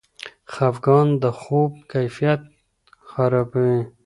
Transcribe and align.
خفګان 0.53 1.07
د 1.21 1.23
خوب 1.39 1.71
کیفیت 1.91 2.41
خرابوي. 3.09 3.81